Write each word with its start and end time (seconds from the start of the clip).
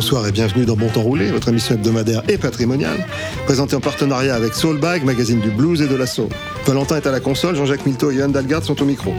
Bonsoir 0.00 0.26
et 0.26 0.32
bienvenue 0.32 0.64
dans 0.64 0.76
Bon 0.76 0.88
Temps 0.88 1.02
Roulé, 1.02 1.30
votre 1.30 1.48
émission 1.48 1.74
hebdomadaire 1.74 2.22
et 2.26 2.38
patrimoniale, 2.38 3.06
présentée 3.44 3.76
en 3.76 3.80
partenariat 3.80 4.34
avec 4.34 4.54
Soulbag, 4.54 5.04
magazine 5.04 5.40
du 5.40 5.50
blues 5.50 5.82
et 5.82 5.88
de 5.88 5.94
la 5.94 6.06
soul. 6.06 6.30
Valentin 6.64 6.96
est 6.96 7.06
à 7.06 7.10
la 7.10 7.20
console, 7.20 7.54
Jean-Jacques 7.54 7.84
Milteau 7.84 8.10
et 8.10 8.16
Johan 8.16 8.30
Dalgarde 8.30 8.64
sont 8.64 8.80
au 8.80 8.86
micro. 8.86 9.12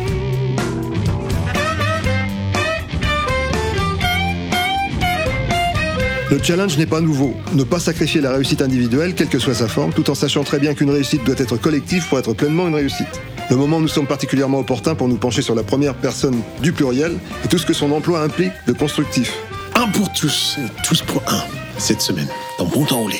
Le 6.32 6.42
challenge 6.42 6.76
n'est 6.80 6.88
pas 6.88 7.00
nouveau. 7.00 7.36
Ne 7.54 7.64
pas 7.64 7.80
sacrifier 7.80 8.20
la 8.20 8.32
réussite 8.32 8.64
individuelle, 8.64 9.14
quelle 9.14 9.30
que 9.30 9.38
soit 9.38 9.54
sa 9.54 9.68
forme, 9.68 9.94
tout 9.94 10.10
en 10.10 10.16
sachant 10.16 10.44
très 10.44 10.58
bien 10.58 10.74
qu'une 10.74 10.90
réussite 10.90 11.24
doit 11.26 11.36
être 11.38 11.58
collective 11.58 12.08
pour 12.10 12.18
être 12.18 12.34
pleinement 12.34 12.68
une 12.68 12.74
réussite. 12.74 13.22
Le 13.52 13.56
moment 13.56 13.80
nous 13.80 13.88
sommes 13.88 14.08
particulièrement 14.08 14.58
opportun 14.58 14.96
pour 14.96 15.08
nous 15.08 15.18
pencher 15.18 15.44
sur 15.44 15.54
la 15.54 15.62
première 15.62 15.94
personne 15.94 16.42
du 16.64 16.72
pluriel 16.72 17.20
et 17.46 17.48
tout 17.50 17.60
ce 17.60 17.68
que 17.68 17.74
son 17.74 17.92
emploi 17.92 18.24
implique 18.24 18.54
de 18.66 18.74
constructif. 18.74 19.32
Un 19.82 19.88
pour 19.88 20.14
tous 20.14 20.60
tous 20.84 21.02
pour 21.02 21.24
un, 21.28 21.42
cette 21.80 22.02
semaine, 22.02 22.28
dans 22.60 22.66
Bon 22.66 22.86
Temps 22.86 23.00
Roulé. 23.00 23.20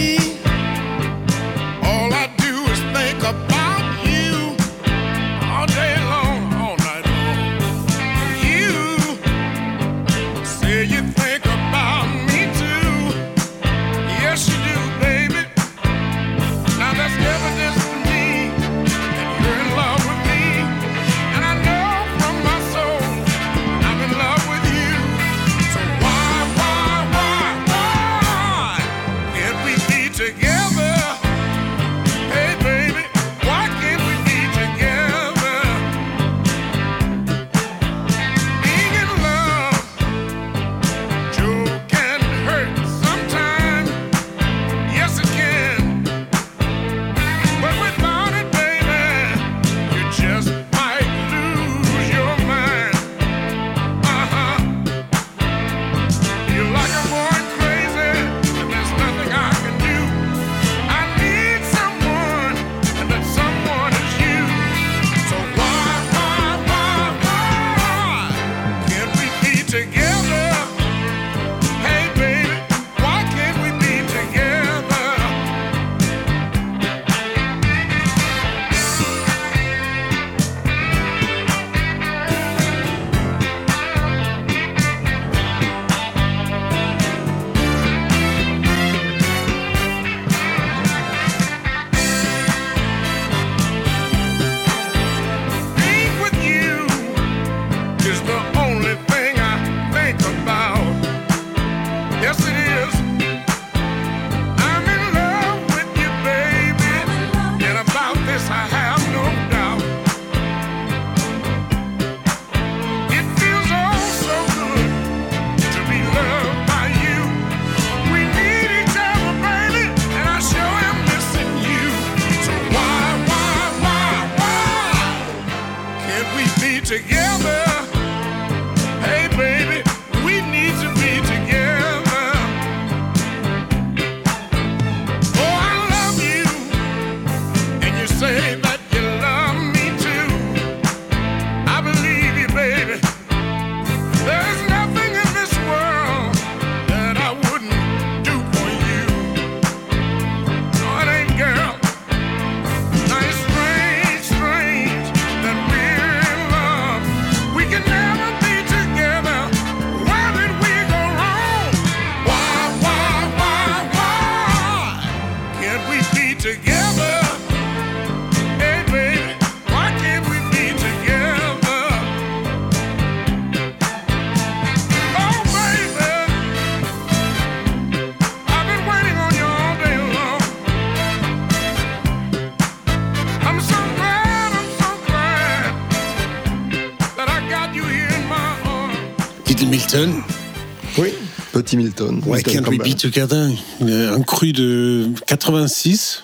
Milton. 192.01 192.21
Why 192.25 192.41
Can't 192.41 192.67
We. 192.67 192.77
Be 192.77 192.95
Together? 192.95 193.49
Euh, 193.81 194.15
Un 194.15 194.21
cru 194.23 194.51
de 194.53 195.09
86. 195.27 196.23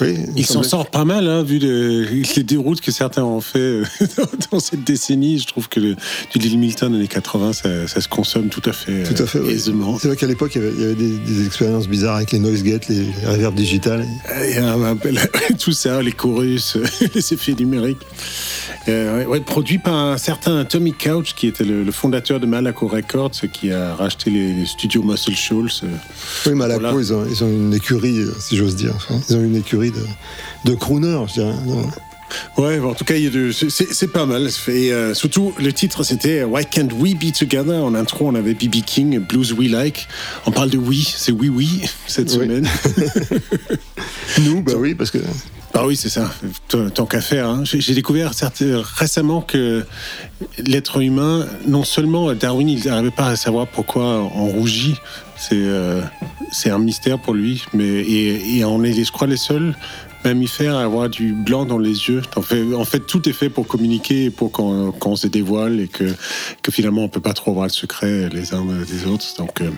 Oui, 0.00 0.14
Il 0.36 0.46
s'en 0.46 0.62
sort 0.62 0.90
pas 0.90 1.04
mal, 1.04 1.28
hein, 1.28 1.42
vu 1.42 1.58
le- 1.58 2.04
les 2.36 2.42
déroutes 2.42 2.80
que 2.80 2.92
certains 2.92 3.24
ont 3.24 3.40
fait 3.40 3.58
euh, 3.58 3.84
dans 4.52 4.60
cette 4.60 4.84
décennie. 4.84 5.38
Je 5.38 5.46
trouve 5.46 5.68
que 5.68 5.80
le, 5.80 5.94
du 6.32 6.38
Little 6.38 6.58
Milton 6.58 6.94
années 6.94 7.08
80, 7.08 7.52
ça, 7.52 7.88
ça 7.88 8.00
se 8.00 8.08
consomme 8.08 8.48
tout 8.48 8.62
à 8.68 8.72
fait, 8.72 9.02
Tout 9.02 9.20
à 9.22 9.26
fait, 9.26 9.38
euh, 9.38 9.44
oui. 9.46 9.52
aisément. 9.54 9.98
C'est 9.98 10.08
vrai 10.08 10.16
qu'à 10.16 10.26
l'époque, 10.26 10.52
il 10.54 10.62
y 10.62 10.64
avait, 10.66 10.74
il 10.74 10.80
y 10.80 10.84
avait 10.84 10.94
des, 10.94 11.18
des 11.18 11.46
expériences 11.46 11.88
bizarres 11.88 12.16
avec 12.16 12.32
les 12.32 12.38
noise 12.38 12.62
gates, 12.62 12.88
les, 12.88 12.96
les 13.04 13.26
reverbs 13.26 13.54
digitales. 13.56 14.06
Euh, 14.34 14.94
tout 15.58 15.72
ça, 15.72 16.02
les 16.02 16.12
chorus, 16.12 16.76
les 17.14 17.32
effets 17.32 17.54
numériques. 17.54 17.98
Euh, 18.88 19.24
ouais, 19.26 19.40
produit 19.40 19.78
par 19.78 19.94
un 19.94 20.16
certain 20.16 20.64
Tommy 20.64 20.92
Couch, 20.94 21.34
qui 21.34 21.46
était 21.46 21.64
le, 21.64 21.82
le 21.82 21.92
fondateur 21.92 22.40
de 22.40 22.46
Malaco 22.46 22.86
Records, 22.86 23.32
qui 23.52 23.70
a 23.70 23.94
racheté 23.94 24.30
les, 24.30 24.52
les 24.54 24.66
studios 24.66 25.02
Muscle 25.02 25.34
Shoals. 25.34 25.68
Oui, 26.46 26.54
Malaco, 26.54 26.80
Voilà. 26.80 26.98
ils, 26.98 27.12
ont, 27.12 27.26
ils 27.30 27.44
ont 27.44 27.48
une 27.48 27.74
écurie, 27.74 28.24
si 28.40 28.56
j'ose 28.56 28.76
dire. 28.76 28.92
Enfin, 28.96 29.20
ils 29.28 29.36
ont 29.36 29.40
une 29.44 29.56
écurie 29.56 29.87
de, 29.90 30.70
de 30.70 30.74
crooners, 30.74 31.24
je 31.28 31.32
dirais. 31.34 31.54
Non. 31.66 31.88
Ouais, 32.58 32.78
bon, 32.78 32.90
en 32.90 32.94
tout 32.94 33.06
cas, 33.06 33.14
c'est- 33.70 34.12
pas 34.12 34.26
mal. 34.26 34.50
Et 34.68 34.92
euh, 34.92 35.14
surtout, 35.14 35.54
le 35.58 35.72
titre, 35.72 36.02
c'était 36.02 36.44
Why 36.44 36.66
Can't 36.66 36.88
We 36.98 37.14
Be 37.14 37.32
Together? 37.32 37.82
En 37.82 37.94
intro, 37.94 38.26
on 38.28 38.34
avait 38.34 38.52
BB 38.52 38.82
King, 38.82 39.18
Blues 39.18 39.52
We 39.54 39.70
Like. 39.70 40.06
On 40.44 40.50
parle 40.50 40.68
de 40.68 40.76
oui, 40.76 41.10
c'est 41.16 41.32
oui, 41.32 41.48
oui, 41.48 41.80
cette 42.06 42.28
Oui. 42.28 42.34
semaine. 42.34 42.68
Nous, 44.44 44.62
bah 44.62 44.72
oui, 44.76 44.94
parce 44.94 45.10
que 45.10 45.18
Ah 45.74 45.86
oui, 45.86 45.96
c'est 45.96 46.08
ça. 46.08 46.30
Tant 46.94 47.06
qu'à 47.06 47.20
faire. 47.20 47.48
hein. 47.48 47.62
J'ai 47.64 47.94
découvert 47.94 48.32
récemment 48.96 49.40
que 49.40 49.84
l'être 50.58 51.00
humain, 51.00 51.46
non 51.66 51.84
seulement 51.84 52.34
Darwin, 52.34 52.68
il 52.68 52.84
n'arrivait 52.84 53.10
pas 53.10 53.28
à 53.28 53.36
savoir 53.36 53.66
pourquoi 53.66 54.02
on 54.34 54.46
rougit. 54.48 54.96
C'est 55.38 55.54
euh, 55.56 56.02
un 56.66 56.78
mystère 56.78 57.18
pour 57.18 57.34
lui. 57.34 57.64
Mais, 57.72 57.84
et, 57.84 58.58
et 58.58 58.64
on 58.64 58.82
est, 58.84 58.92
je 59.04 59.12
crois, 59.12 59.26
les 59.26 59.36
seuls 59.36 59.76
mammifères 60.24 60.74
à 60.74 60.82
avoir 60.82 61.08
du 61.08 61.32
blanc 61.32 61.64
dans 61.64 61.78
les 61.78 61.90
yeux. 62.08 62.22
En 62.34 62.42
fait, 62.42 62.74
en 62.74 62.84
fait 62.84 62.98
tout 63.06 63.28
est 63.28 63.32
fait 63.32 63.48
pour 63.48 63.68
communiquer 63.68 64.24
et 64.24 64.30
pour 64.30 64.50
qu'on 64.50 64.90
qu'on 64.90 65.14
se 65.14 65.28
dévoile 65.28 65.78
et 65.78 65.86
que, 65.86 66.12
que 66.60 66.72
finalement 66.72 67.04
on 67.04 67.08
peut 67.08 67.20
pas 67.20 67.34
trop 67.34 67.52
avoir 67.52 67.66
le 67.66 67.72
secret 67.72 68.28
les 68.32 68.52
uns 68.52 68.64
des 68.64 69.06
autres. 69.06 69.24
Donc, 69.38 69.60
euh, 69.60 69.70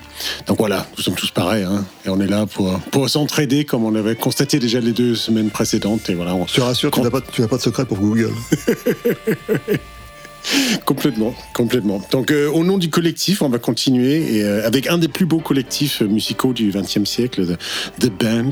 donc 0.47 0.57
voilà, 0.57 0.87
nous 0.97 1.03
sommes 1.03 1.13
tous 1.13 1.29
pareils. 1.29 1.63
hein. 1.63 1.85
et 2.05 2.09
on 2.09 2.19
est 2.19 2.27
là 2.27 2.47
pour, 2.47 2.79
pour 2.91 3.07
s'entraider 3.07 3.65
comme 3.65 3.85
on 3.85 3.93
avait 3.93 4.15
constaté 4.15 4.57
déjà 4.57 4.79
les 4.79 4.93
deux 4.93 5.13
semaines 5.13 5.51
précédentes. 5.51 6.09
Et 6.09 6.15
voilà, 6.15 6.33
on- 6.33 6.47
je 6.47 6.55
te 6.55 6.61
rassure, 6.61 6.89
tu 6.89 7.01
n'as 7.01 7.11
pas, 7.11 7.21
pas 7.21 7.57
de 7.57 7.61
secret 7.61 7.85
pour 7.85 7.99
Google. 7.99 8.31
Complètement, 10.85 11.33
complètement. 11.53 12.01
Donc, 12.11 12.31
euh, 12.31 12.49
au 12.49 12.63
nom 12.63 12.77
du 12.77 12.89
collectif, 12.89 13.41
on 13.41 13.49
va 13.49 13.59
continuer 13.59 14.37
et, 14.37 14.43
euh, 14.43 14.65
avec 14.65 14.87
un 14.87 14.97
des 14.97 15.07
plus 15.07 15.25
beaux 15.25 15.39
collectifs 15.39 16.01
musicaux 16.01 16.51
du 16.53 16.71
XXe 16.71 17.05
siècle, 17.05 17.45
The, 17.45 18.07
The 18.07 18.09
Band. 18.11 18.51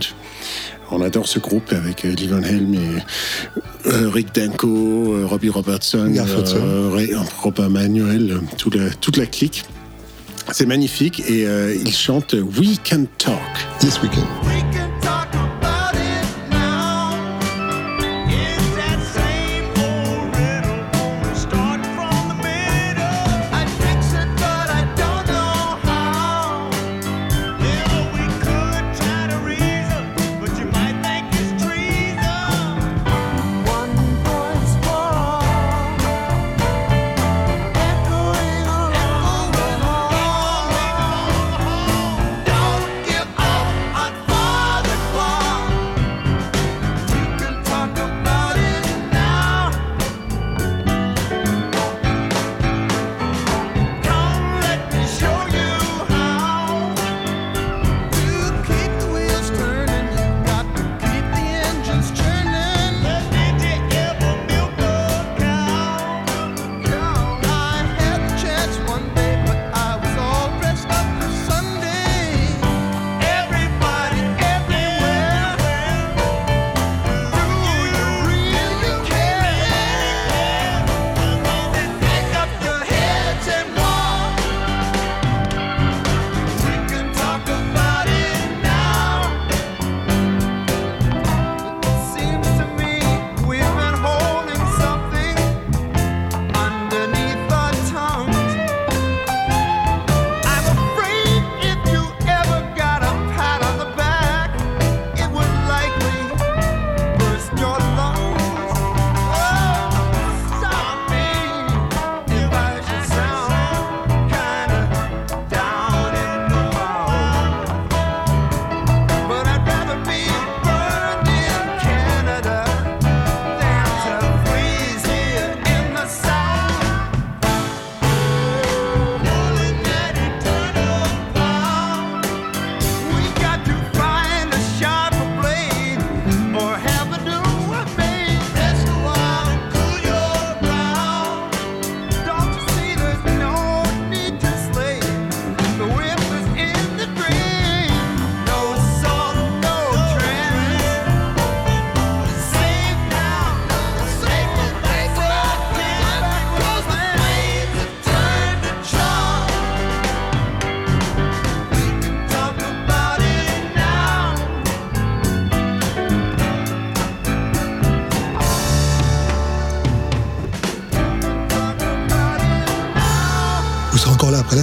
on 0.92 1.02
adore 1.02 1.28
ce 1.28 1.40
groupe 1.40 1.72
avec 1.74 2.06
euh, 2.06 2.12
Lee 2.14 2.28
Van 2.28 2.42
Helm 2.44 2.74
et 2.76 3.88
euh, 3.88 4.10
Rick 4.10 4.34
Danko, 4.36 4.68
euh, 5.14 5.26
Robbie 5.26 5.50
Robertson, 5.50 6.14
euh, 6.16 6.90
Ray- 6.94 7.14
Robin 7.42 7.70
Manuel, 7.70 8.32
euh, 8.76 8.90
toute 9.02 9.18
la 9.18 9.26
clique. 9.26 9.64
C'est 10.52 10.66
magnifique 10.66 11.20
et 11.28 11.46
euh, 11.46 11.76
ils 11.76 11.94
chantent 11.94 12.34
We 12.58 12.80
Can 12.88 13.06
Talk. 13.18 13.40
Yes 13.84 14.02
Weekend. 14.02 14.26
We 14.46 14.62
can 14.74 14.89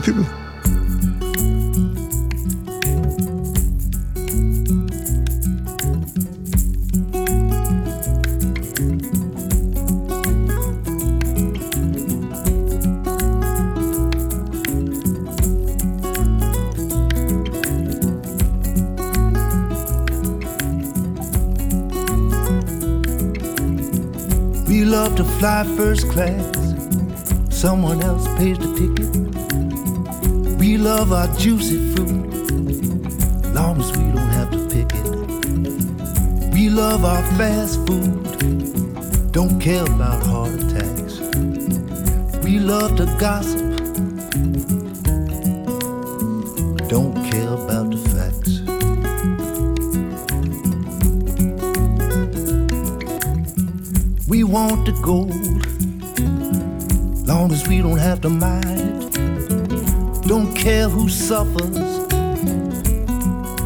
pub 0.07 0.25
We 24.69 24.85
love 24.85 25.17
to 25.17 25.25
fly 25.25 25.65
first 25.77 26.09
class. 26.11 26.57
Someone 27.51 28.03
else 28.03 28.27
pays 28.37 28.59
the 28.59 28.73
ticket. 28.77 29.26
We 30.77 30.83
love 30.83 31.11
our 31.11 31.27
juicy 31.39 31.95
fruit. 31.95 32.27
Long 33.55 33.81
as 33.81 33.97
we 33.97 34.05
don't 34.13 34.29
have 34.39 34.51
to 34.51 34.59
pick 34.69 34.93
it. 34.93 36.53
We 36.53 36.69
love 36.69 37.03
our 37.03 37.23
fast 37.39 37.79
food. 37.87 39.33
Don't 39.33 39.59
care 39.59 39.85
about 39.85 40.23
heart 40.27 40.53
attacks. 40.53 41.21
We 42.45 42.59
love 42.59 42.95
to 42.97 43.07
gossip. 43.19 43.63
Don't 46.91 47.15
care 47.31 47.55
about 47.55 47.91
the 47.91 47.99
facts. 48.13 48.61
We 54.29 54.45
want 54.45 54.85
the 54.85 54.93
gold, 55.01 55.33
long 57.27 57.51
as 57.51 57.67
we 57.67 57.81
don't 57.81 57.97
have 57.97 58.21
to 58.21 58.29
mind. 58.29 58.76
Don't 60.37 60.55
care 60.55 60.87
who 60.87 61.09
suffers 61.09 61.79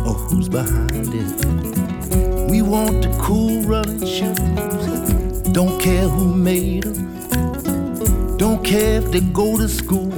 or 0.06 0.14
who's 0.14 0.48
behind 0.48 1.12
it. 1.12 2.48
We 2.48 2.62
want 2.62 3.02
the 3.02 3.08
cool 3.20 3.62
running 3.62 4.06
shoes, 4.06 5.42
don't 5.52 5.80
care 5.80 6.06
who 6.06 6.32
made 6.32 6.84
them. 6.84 8.36
Don't 8.36 8.64
care 8.64 8.98
if 9.02 9.10
they 9.10 9.18
go 9.18 9.58
to 9.58 9.68
school 9.68 10.12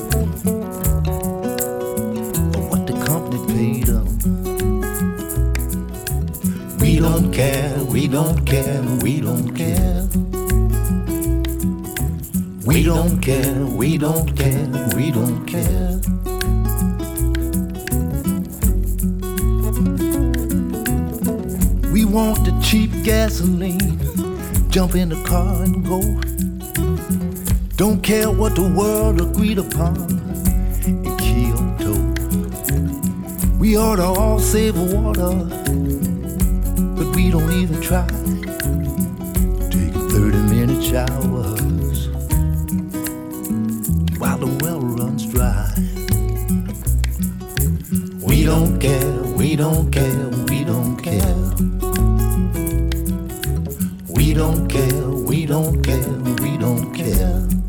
or 2.55 2.63
what 2.69 2.87
the 2.87 3.03
company 3.07 3.39
paid 3.55 3.87
them. 3.87 4.07
We 6.81 6.99
don't 6.99 7.33
care, 7.33 7.83
we 7.85 8.07
don't 8.09 8.45
care, 8.45 8.83
we 9.03 9.23
don't 9.23 9.55
care. 9.55 10.07
We 12.67 12.83
don't 12.85 13.21
care, 13.23 13.65
we 13.65 13.97
don't 13.97 14.37
care, 14.37 14.89
we 14.95 15.11
don't 15.11 15.47
care. 15.47 15.82
Gasoline, 23.03 23.99
jump 24.71 24.95
in 24.95 25.09
the 25.09 25.23
car 25.25 25.63
and 25.65 25.85
go. 25.85 26.01
Don't 27.77 28.01
care 28.01 28.31
what 28.31 28.55
the 28.55 28.73
world 28.77 29.21
agreed 29.21 29.59
upon 29.59 29.97
in 30.87 31.03
Kyoto. 31.17 31.95
We 33.59 33.77
ought 33.77 33.97
to 33.97 34.05
all 34.05 34.39
save 34.39 34.77
water, 34.77 35.35
but 36.97 37.17
we 37.17 37.31
don't 37.31 37.53
even 37.53 37.81
try. 37.81 38.07
Take 39.71 39.95
30 39.95 40.39
minute 40.55 40.83
showers 40.83 42.09
while 44.19 44.39
the 44.39 44.59
well 44.63 44.81
runs 44.81 45.27
dry. 45.27 45.73
We 48.25 48.45
don't 48.45 48.79
care, 48.79 49.23
we 49.37 49.57
don't 49.57 49.91
care, 49.91 50.29
we 50.49 50.63
don't 50.65 50.97
care. 51.03 51.92
Don't 54.35 54.69
care, 54.69 55.09
we 55.09 55.47
don't 55.47 55.83
care, 55.83 56.09
we 56.41 56.57
don't 56.57 56.93
care. 56.95 57.62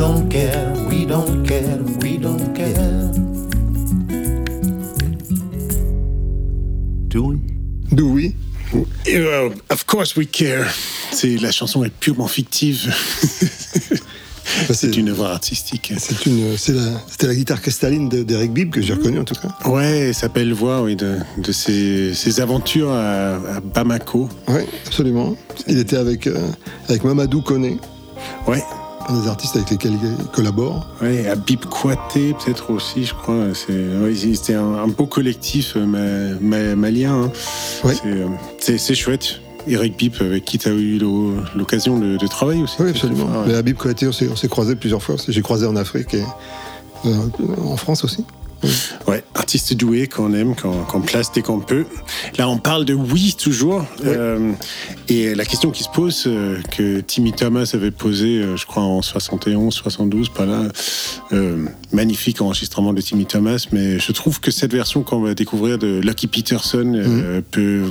Don't 0.00 0.28
care, 0.30 0.72
we 0.88 1.04
don't 1.06 1.42
care, 1.46 1.78
we 2.02 2.16
don't 2.18 2.54
care. 2.54 3.10
Do 7.08 7.24
we? 7.28 7.38
D'où 7.92 8.14
oui. 8.14 8.34
Et, 9.06 9.16
euh, 9.16 9.50
of 9.68 9.84
course 9.84 10.16
we 10.16 10.26
care. 10.26 10.66
C'est 11.12 11.36
la 11.36 11.50
chanson 11.52 11.84
est 11.84 11.90
purement 11.92 12.28
fictive. 12.28 12.90
C'est 14.72 14.96
une 14.96 15.10
œuvre 15.10 15.26
artistique. 15.26 15.92
C'est 15.98 16.24
une, 16.26 16.56
c'est 16.56 16.72
la, 16.72 16.82
c'était 17.08 17.26
la 17.26 17.34
guitare 17.34 17.60
cristalline 17.60 18.08
de- 18.08 18.22
d'Eric 18.22 18.52
Bibb 18.52 18.70
que 18.70 18.80
j'ai 18.80 18.94
reconnue 18.94 19.18
en 19.20 19.24
tout 19.24 19.34
cas. 19.34 19.68
Ouais, 19.68 20.12
sa 20.14 20.28
belle 20.28 20.52
voix, 20.54 20.82
oui, 20.82 20.96
de, 20.96 21.16
de 21.38 21.52
ses, 21.52 22.14
ses 22.14 22.40
aventures 22.40 22.90
à, 22.90 23.34
à 23.34 23.60
Bamako. 23.60 24.28
Oui, 24.48 24.62
absolument. 24.86 25.36
Il 25.68 25.78
était 25.78 25.96
avec, 25.96 26.26
euh, 26.26 26.48
avec 26.88 27.04
Mamadou 27.04 27.42
Koné, 27.42 27.76
Ouais, 28.46 28.62
un 29.08 29.20
des 29.20 29.28
artistes 29.28 29.56
avec 29.56 29.70
lesquels 29.70 29.94
il 30.02 30.26
collabore. 30.26 30.86
ouais, 31.00 31.26
Habib 31.26 31.64
Kouaté 31.64 32.34
peut-être 32.34 32.70
aussi, 32.70 33.04
je 33.04 33.14
crois. 33.14 33.34
Ouais, 33.34 34.14
c'était 34.14 34.54
un, 34.54 34.74
un 34.74 34.86
beau 34.88 35.06
collectif 35.06 35.74
euh, 35.76 35.86
ma- 35.86 36.38
ma- 36.40 36.76
malien. 36.76 37.24
hein. 37.24 37.32
Ouais. 37.84 37.94
C'est, 38.58 38.72
euh, 38.74 38.78
c'est, 38.78 38.94
chouette. 38.94 39.40
Eric 39.66 39.96
Bip, 39.98 40.16
avec 40.20 40.44
qui 40.46 40.58
tu 40.58 40.68
as 40.68 40.72
eu 40.72 40.98
l'o- 40.98 41.34
l'occasion 41.54 41.98
de, 41.98 42.16
de 42.16 42.26
travailler 42.26 42.62
aussi. 42.62 42.76
Oui, 42.80 42.90
absolument. 42.90 43.26
Ouais. 43.26 43.44
Mais 43.48 43.54
Habib 43.54 43.76
Kouaté, 43.76 44.06
on 44.08 44.12
s'est, 44.12 44.28
on 44.30 44.36
s'est 44.36 44.48
croisés 44.48 44.74
plusieurs 44.76 45.02
fois. 45.02 45.16
J'ai 45.28 45.42
croisé 45.42 45.66
en 45.66 45.76
Afrique 45.76 46.14
et 46.14 46.24
euh, 47.06 47.14
en 47.62 47.76
France 47.76 48.04
aussi. 48.04 48.24
Ouais, 49.06 49.24
artiste 49.34 49.74
doué 49.74 50.06
qu'on 50.06 50.32
aime, 50.34 50.54
qu'on 50.54 51.00
place 51.00 51.32
dès 51.32 51.42
qu'on 51.42 51.60
peut. 51.60 51.86
Là, 52.38 52.48
on 52.48 52.58
parle 52.58 52.84
de 52.84 52.94
oui 52.94 53.34
toujours. 53.38 53.84
Euh, 54.04 54.52
et 55.08 55.34
la 55.34 55.44
question 55.44 55.70
qui 55.70 55.82
se 55.82 55.88
pose, 55.88 56.24
euh, 56.26 56.60
que 56.76 57.00
Timmy 57.00 57.32
Thomas 57.32 57.70
avait 57.74 57.90
posée, 57.90 58.38
euh, 58.42 58.56
je 58.56 58.66
crois, 58.66 58.82
en 58.82 59.02
71, 59.02 59.72
72, 59.74 60.28
pas 60.28 60.46
là. 60.46 60.62
euh, 61.32 61.66
magnifique 61.92 62.40
enregistrement 62.40 62.92
de 62.92 63.00
Timmy 63.00 63.26
Thomas, 63.26 63.66
mais 63.72 63.98
je 63.98 64.12
trouve 64.12 64.40
que 64.40 64.50
cette 64.50 64.72
version 64.72 65.02
qu'on 65.02 65.20
va 65.20 65.34
découvrir 65.34 65.78
de 65.78 66.00
Lucky 66.02 66.26
Peterson 66.26 66.92
euh, 66.94 67.40
peut 67.50 67.82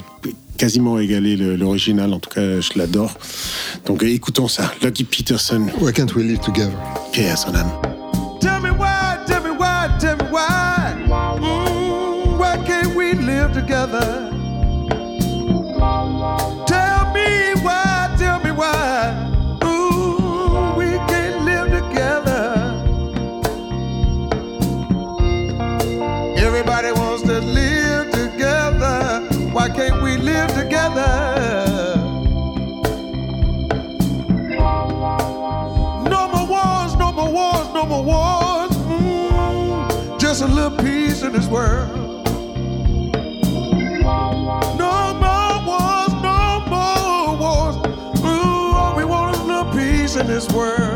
quasiment 0.57 0.99
égaler 0.99 1.35
le- 1.35 1.55
l'original. 1.55 2.13
En 2.13 2.19
tout 2.19 2.29
cas, 2.29 2.59
je 2.61 2.77
l'adore. 2.77 3.13
Donc, 3.85 4.03
écoutons 4.03 4.47
ça. 4.47 4.71
Lucky 4.83 5.03
Peterson, 5.03 5.65
Why 5.81 5.93
can't 5.93 6.13
we 6.15 6.23
live 6.25 6.39
together? 6.39 6.73
son 7.35 7.55
âme. 7.55 7.71
Tell 8.41 8.59
me 8.61 8.69
why, 8.71 8.88
together? 13.69 14.31
Tell 16.65 17.13
me 17.13 17.53
why, 17.61 18.15
tell 18.17 18.39
me 18.39 18.49
why. 18.49 19.13
Ooh, 19.63 20.73
we 20.75 20.87
can't 21.07 21.45
live 21.45 21.69
together. 21.69 22.43
Everybody 26.35 26.91
wants 26.93 27.21
to 27.23 27.41
live 27.41 28.09
together. 28.09 29.27
Why 29.53 29.69
can't 29.69 30.01
we 30.01 30.17
live 30.17 30.51
together? 30.55 31.93
No 36.09 36.27
more 36.33 36.47
wars, 36.47 36.95
no 36.95 37.11
more 37.11 37.31
wars, 37.31 37.67
no 37.75 37.85
more 37.85 38.03
wars. 38.03 38.71
Mm, 38.71 40.19
just 40.19 40.41
a 40.41 40.47
little 40.47 40.75
peace 40.83 41.21
in 41.21 41.33
this 41.33 41.45
world. 41.47 42.08
This 50.39 50.47
world. 50.53 50.88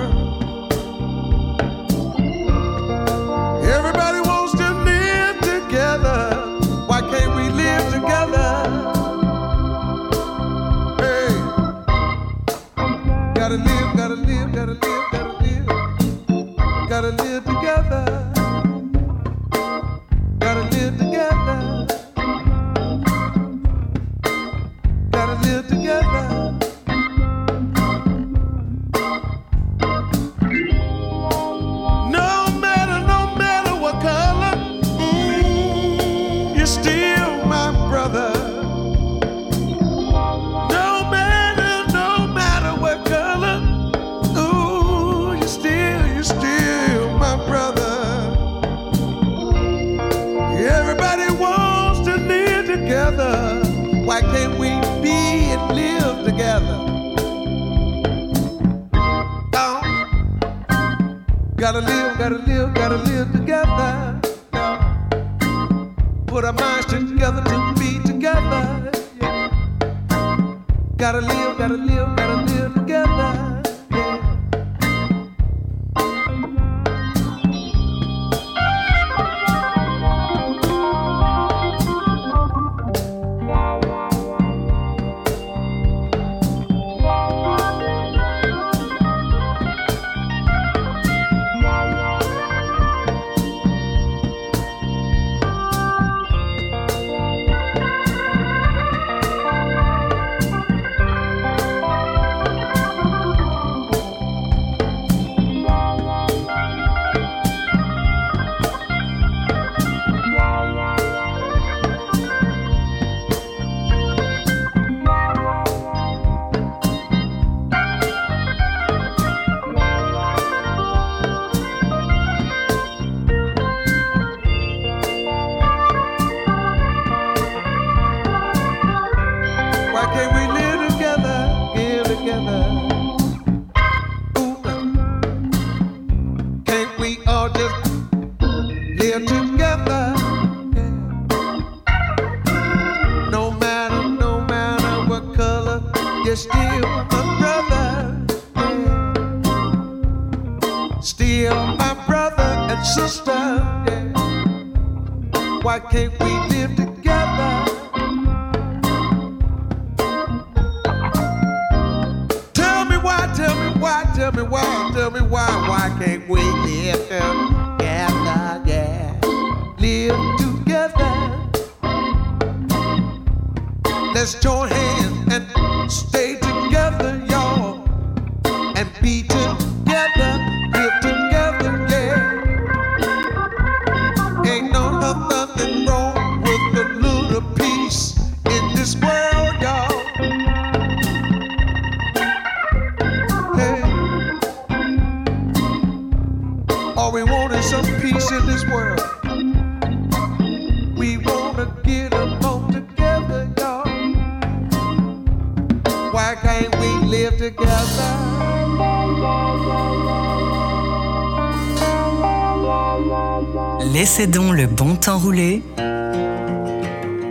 Laissez 213.94 214.28
donc 214.28 214.56
le 214.56 214.68
bon 214.68 214.96
temps 214.96 215.18
rouler 215.18 215.62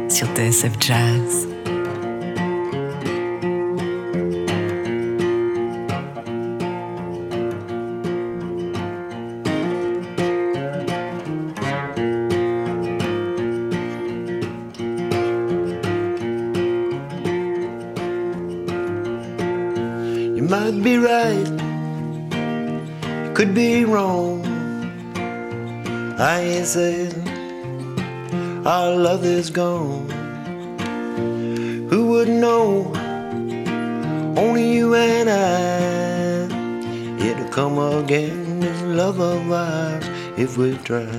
sur 0.08 0.26
TSF 0.28 0.72
Jazz. 0.80 1.51
Saying 26.64 27.26
our 28.64 28.94
love 28.94 29.24
is 29.24 29.50
gone. 29.50 30.08
Who 31.90 32.06
would 32.06 32.28
know? 32.28 32.92
Only 34.38 34.72
you 34.72 34.94
and 34.94 35.28
I. 35.28 36.46
It'll 37.20 37.48
come 37.48 37.78
again, 37.78 38.60
this 38.60 38.80
love 38.82 39.18
of 39.18 39.50
ours, 39.50 40.04
if 40.38 40.56
we 40.56 40.78
try. 40.78 41.10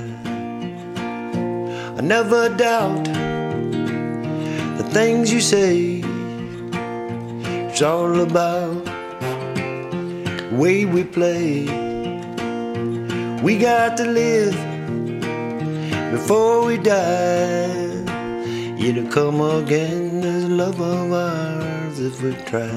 I 1.98 2.00
never 2.00 2.48
doubt 2.48 3.04
the 4.78 4.88
things 4.92 5.30
you 5.30 5.42
say. 5.42 6.00
It's 7.68 7.82
all 7.82 8.20
about 8.20 8.84
the 8.86 10.48
way 10.52 10.86
we 10.86 11.04
play. 11.04 11.66
We 13.42 13.58
got 13.58 13.98
to 13.98 14.04
live 14.06 14.73
before 16.14 16.64
we 16.66 16.76
die. 16.78 17.74
It'll 18.86 19.10
come 19.10 19.40
again, 19.40 20.22
as 20.22 20.44
love 20.48 20.80
of 20.80 21.12
ours, 21.12 21.98
if 21.98 22.22
we 22.22 22.32
try. 22.50 22.70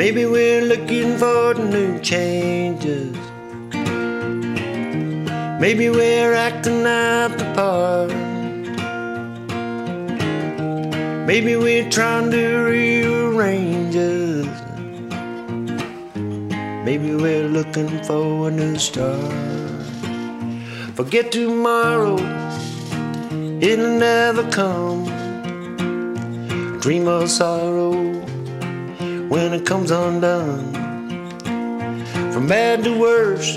Maybe 0.00 0.26
we're 0.26 0.62
looking 0.72 1.18
for 1.18 1.54
new 1.54 1.98
changes. 1.98 3.16
Maybe 5.64 5.90
we're 5.90 6.34
acting 6.34 6.86
out 6.86 7.36
the 7.40 7.48
part. 7.58 8.12
Maybe 11.26 11.56
we're 11.56 11.90
trying 11.90 12.30
to 12.30 12.44
rearrange 12.70 13.96
us. 13.96 14.52
Maybe 16.86 17.10
we're 17.14 17.48
looking 17.48 17.90
for 18.04 18.48
a 18.48 18.50
new 18.52 18.78
start. 18.78 19.59
Forget 21.00 21.32
tomorrow, 21.32 22.16
it'll 23.58 23.98
never 23.98 24.46
come. 24.50 25.06
Dream 26.80 27.08
of 27.08 27.30
sorrow 27.30 27.92
when 29.30 29.54
it 29.54 29.64
comes 29.64 29.92
undone. 29.92 30.74
From 32.34 32.46
bad 32.46 32.84
to 32.84 33.00
worse, 33.00 33.56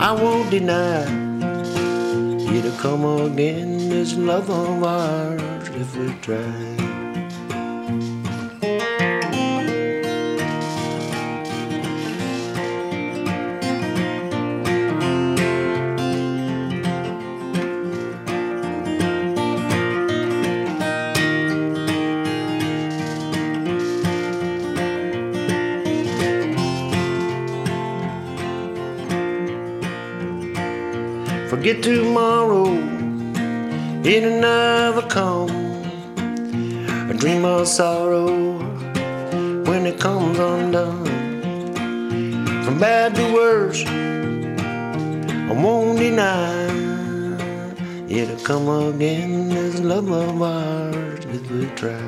I 0.00 0.12
won't 0.12 0.50
deny. 0.50 1.04
It'll 2.56 2.78
come 2.78 3.04
again, 3.04 3.90
this 3.90 4.14
love 4.14 4.48
of 4.48 4.82
ours, 4.82 5.68
if 5.74 5.94
we 5.94 6.14
try. 6.22 6.89
Forget 31.70 31.84
tomorrow, 31.84 32.66
it'll 34.02 34.40
never 34.40 35.02
come. 35.02 35.50
A 37.08 37.14
dream 37.14 37.44
of 37.44 37.68
sorrow 37.68 38.58
when 39.68 39.86
it 39.86 40.00
comes 40.00 40.36
undone. 40.40 41.06
From 42.64 42.80
bad 42.80 43.14
to 43.14 43.32
worse, 43.32 43.84
I 43.86 45.52
won't 45.62 46.00
deny. 46.00 46.66
It'll 48.08 48.44
come 48.44 48.66
again, 48.68 49.50
this 49.50 49.78
love 49.78 50.10
of 50.10 50.42
ours, 50.42 51.24
if 51.26 51.48
we 51.52 51.66
try. 51.76 52.02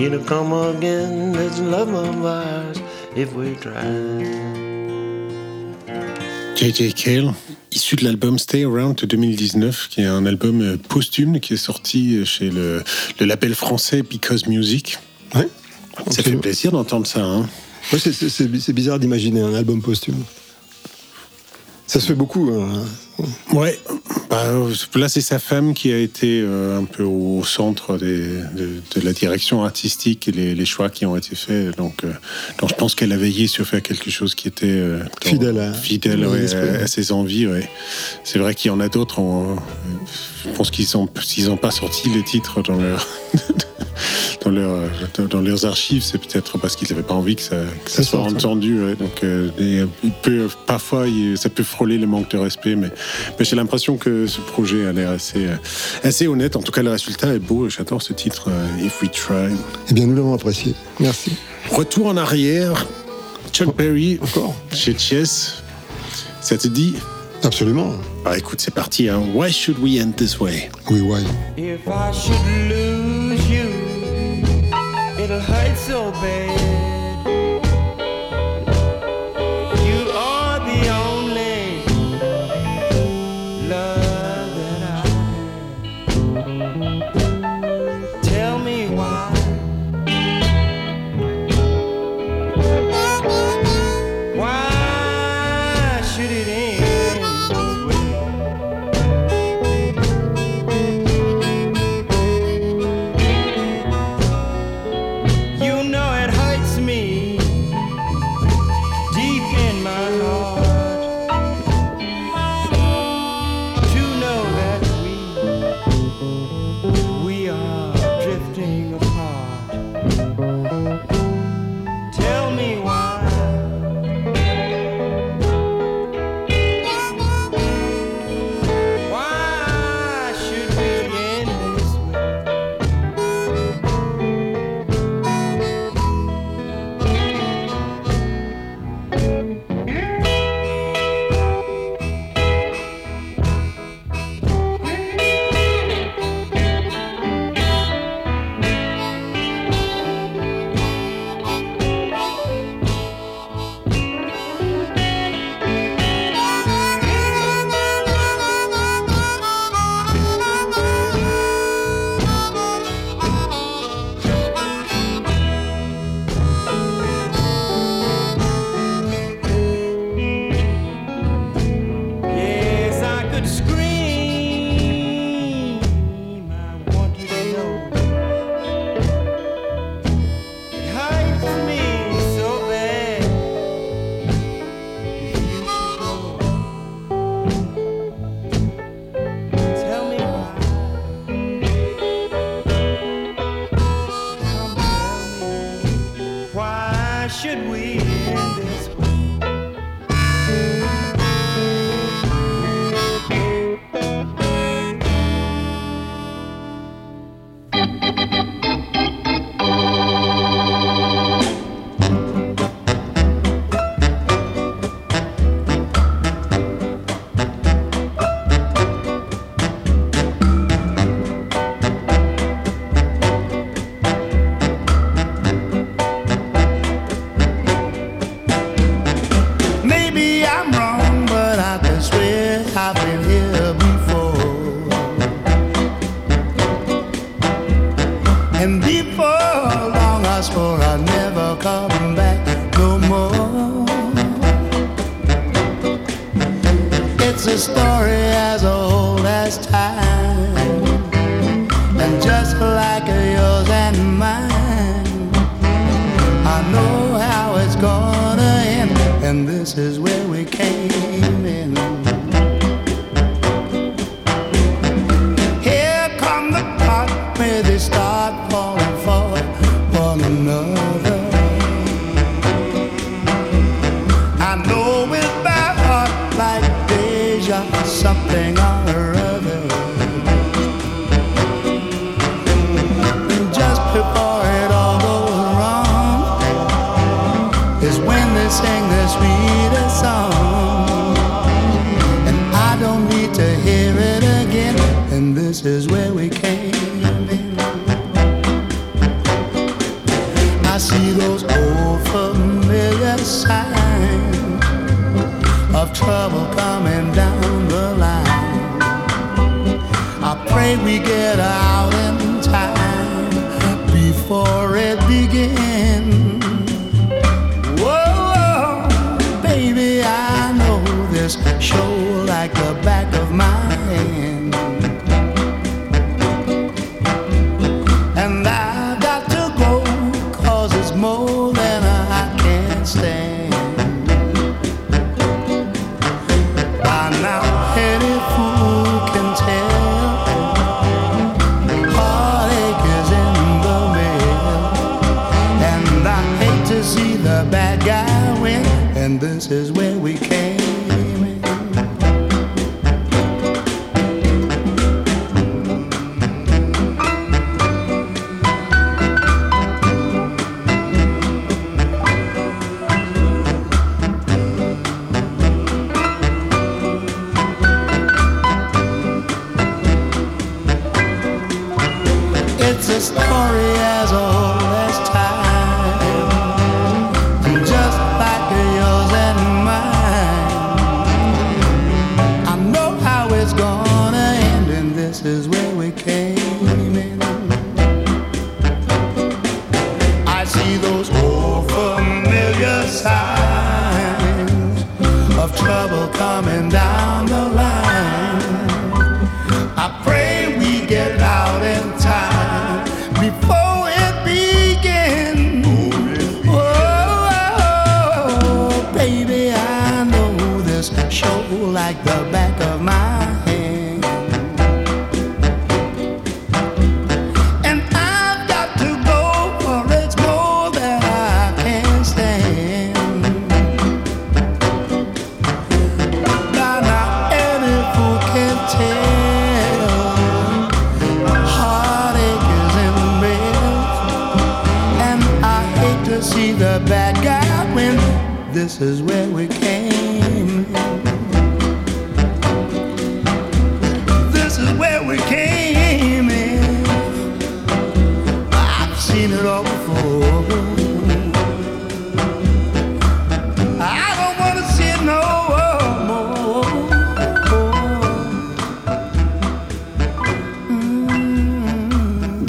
It'll 0.00 0.24
come 0.24 0.54
again, 0.54 1.32
this 1.32 1.58
love 1.58 1.92
of 1.92 2.24
ours, 2.24 2.80
if 3.14 3.34
we 3.34 3.54
try. 3.56 3.82
J.J. 6.56 6.92
Cale, 6.92 7.34
issu 7.72 7.96
de 7.96 8.04
l'album 8.04 8.38
Stay 8.38 8.64
Around 8.64 8.96
de 8.96 9.06
2019, 9.06 9.88
qui 9.88 10.02
est 10.02 10.06
un 10.06 10.26
album 10.26 10.60
euh, 10.60 10.76
posthume 10.76 11.40
qui 11.40 11.54
est 11.54 11.58
sorti 11.58 12.24
chez 12.24 12.50
le, 12.50 12.82
le 13.18 13.26
label 13.26 13.54
français 13.54 14.02
Because 14.02 14.46
Music. 14.46 14.98
Ouais. 15.34 15.48
Ça 16.10 16.22
fait 16.22 16.32
plaisir 16.36 16.72
d'entendre 16.72 17.06
ça. 17.06 17.24
Hein. 17.24 17.48
Ouais, 17.92 17.98
c'est 17.98 18.72
bizarre 18.72 18.98
d'imaginer 18.98 19.40
un 19.40 19.54
album 19.54 19.82
posthume. 19.82 20.22
Ça 21.92 22.00
se 22.00 22.06
fait 22.06 22.14
beaucoup. 22.14 22.50
hein. 22.50 22.84
Ouais, 23.52 23.78
bah, 24.30 24.44
là 24.94 25.08
c'est 25.10 25.20
sa 25.20 25.38
femme 25.38 25.74
qui 25.74 25.92
a 25.92 25.98
été 25.98 26.40
euh, 26.42 26.78
un 26.78 26.84
peu 26.84 27.02
au 27.02 27.44
centre 27.44 27.98
des- 27.98 28.38
de, 28.56 28.80
de 28.96 29.00
la 29.04 29.12
direction 29.12 29.62
artistique 29.62 30.26
et 30.26 30.32
les, 30.32 30.54
les 30.54 30.64
choix 30.64 30.88
qui 30.88 31.04
ont 31.04 31.18
été 31.18 31.36
faits. 31.36 31.76
Donc, 31.76 32.02
euh, 32.04 32.12
donc 32.58 32.70
je 32.70 32.74
pense 32.74 32.94
qu'elle 32.94 33.12
a 33.12 33.18
veillé 33.18 33.46
sur 33.46 33.66
faire 33.66 33.82
quelque 33.82 34.10
chose 34.10 34.34
qui 34.34 34.48
était 34.48 34.64
euh, 34.68 35.00
dans- 35.22 35.28
Fidèle 35.30 35.58
à- 35.60 35.72
fidèle, 35.74 36.26
ouais, 36.26 36.54
à, 36.82 36.86
ses 36.86 37.12
envies. 37.12 37.46
ouais. 37.46 37.68
C'est 38.24 38.38
vrai 38.38 38.54
qu'il 38.54 38.70
y 38.70 38.72
en 38.74 38.80
a 38.80 38.88
d'autres. 38.88 39.20
Je 40.46 40.50
pense 40.56 40.70
qu'ils 40.70 40.86
n'ont 40.94 41.56
pas 41.58 41.70
sorti 41.70 42.08
les 42.08 42.24
titres 42.24 42.62
dans 42.62 42.76
leur 42.76 43.06
dans, 44.44 44.50
leur, 44.50 44.88
dans, 45.18 45.24
dans 45.26 45.40
leurs 45.40 45.64
archives, 45.66 46.02
c'est 46.02 46.18
peut-être 46.18 46.58
parce 46.58 46.76
qu'ils 46.76 46.88
n'avaient 46.90 47.02
pas 47.02 47.14
envie 47.14 47.36
que 47.36 47.42
ça, 47.42 47.56
que 47.84 47.90
ça 47.90 48.02
Ça 48.02 48.10
soit 48.10 48.20
entendu. 48.20 48.82
ouais. 48.84 48.94
Donc, 48.96 49.22
euh, 49.24 49.48
et, 49.58 49.82
il 50.04 50.10
peut, 50.22 50.48
parfois, 50.66 51.06
il- 51.06 51.36
ça 51.38 51.48
peut 51.48 51.62
frôler 51.62 51.98
le 51.98 52.06
manque 52.06 52.30
de 52.30 52.38
respect, 52.38 52.74
mais, 52.76 52.88
mais 53.38 53.44
j'ai 53.44 53.56
l'impression 53.56 53.96
que 53.96 54.26
ce 54.26 54.40
projet 54.40 54.86
a 54.86 54.92
l'air 54.92 55.10
assez, 55.10 55.46
euh, 55.46 55.56
assez 56.02 56.26
honnête. 56.26 56.56
En 56.56 56.62
tout 56.62 56.72
cas, 56.72 56.82
le 56.82 56.90
résultat 56.90 57.34
est 57.34 57.38
beau. 57.38 57.68
J'adore 57.68 58.02
ce 58.02 58.12
titre, 58.12 58.46
euh, 58.48 58.84
If 58.86 59.00
We 59.02 59.10
Try. 59.10 59.54
Eh 59.90 59.94
bien, 59.94 60.06
nous 60.06 60.14
l'avons 60.16 60.34
apprécié. 60.34 60.74
Merci. 61.00 61.32
Retour 61.70 62.06
en 62.06 62.16
arrière 62.16 62.86
Chuck 63.52 63.76
Berry, 63.76 64.18
Encore 64.22 64.54
chez 64.72 64.96
Chess. 64.98 65.62
Ça 66.40 66.56
te 66.56 66.66
dit? 66.68 66.94
Absolument. 67.44 67.92
Ah, 68.24 68.38
écoute, 68.38 68.60
c'est 68.60 68.72
parti. 68.74 69.08
Hein. 69.08 69.20
Why 69.34 69.52
should 69.52 69.78
we 69.78 70.00
end 70.00 70.12
this 70.16 70.38
way? 70.40 70.70
Oui, 70.90 71.00
why? 71.00 71.20
If 71.56 71.80
I 71.86 72.12
should 72.12 72.36
lose 72.68 72.91
So 75.82 76.12
disobey. 76.12 76.51